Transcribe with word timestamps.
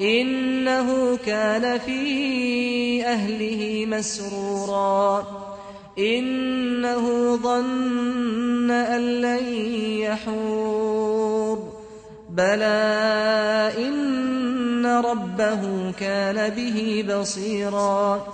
إنه 0.00 1.16
كان 1.26 1.78
في 1.78 3.06
أهله 3.06 3.86
مسرورا. 3.86 5.26
إنه 5.98 7.36
ظن 7.36 8.70
أن 8.70 9.00
لن 9.00 9.44
يحور. 10.00 11.72
بلى 12.30 13.72
إن 13.78 14.86
ربه 14.86 15.92
كان 16.00 16.48
به 16.50 17.04
بصيرا. 17.08 18.26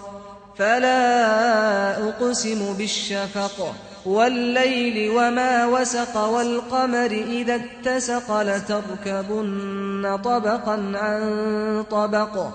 فلا 0.59 2.09
أقسم 2.09 2.75
بالشفق 2.79 3.75
والليل 4.07 5.11
وما 5.11 5.67
وسق 5.67 6.17
والقمر 6.17 7.11
إذا 7.11 7.55
اتسق 7.55 8.43
لتركبن 8.43 10.19
طبقا 10.25 10.93
عن 10.95 11.85
طبق 11.91 12.49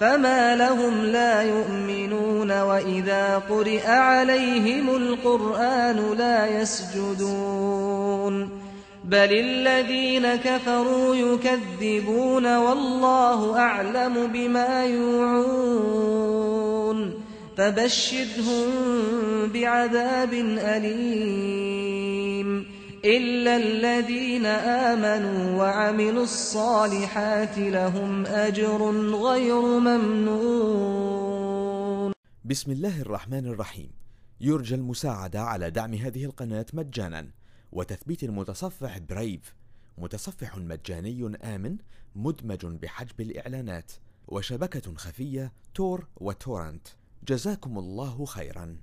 فما 0.00 0.56
لهم 0.56 1.04
لا 1.04 1.42
يؤمنون 1.42 2.60
وإذا 2.60 3.38
قرئ 3.38 3.86
عليهم 3.86 4.96
القرآن 4.96 6.14
لا 6.18 6.46
يسجدون 6.60 7.84
بل 9.04 9.32
الذين 9.32 10.36
كفروا 10.36 11.14
يكذبون 11.14 12.56
والله 12.56 13.58
أعلم 13.58 14.26
بما 14.26 14.84
يوعون 14.84 16.73
فبشرهم 17.56 18.68
بعذاب 19.52 20.32
أليم 20.58 22.04
إلا 23.04 23.56
الذين 23.56 24.46
آمنوا 24.46 25.58
وعملوا 25.58 26.22
الصالحات 26.22 27.58
لهم 27.58 28.26
أجر 28.26 28.90
غير 29.14 29.60
ممنون. 29.78 31.14
بسم 32.44 32.72
الله 32.72 33.00
الرحمن 33.00 33.46
الرحيم. 33.46 33.90
يرجى 34.40 34.74
المساعدة 34.74 35.40
على 35.40 35.70
دعم 35.70 35.94
هذه 35.94 36.24
القناة 36.24 36.66
مجانا. 36.72 37.30
وتثبيت 37.72 38.22
المتصفح 38.22 38.98
برايف 38.98 39.54
متصفح 39.98 40.56
مجاني 40.56 41.36
آمن 41.42 41.76
مدمج 42.14 42.66
بحجب 42.66 43.20
الإعلانات. 43.20 43.92
وشبكة 44.28 44.94
خفية 44.96 45.52
تور 45.74 46.06
وتورنت. 46.16 46.88
جزاكم 47.28 47.78
الله 47.78 48.24
خيرا. 48.24 48.76